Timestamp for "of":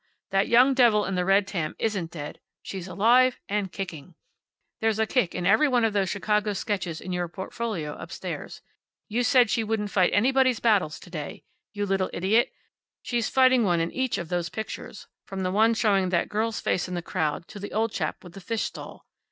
5.85-5.93, 14.17-14.29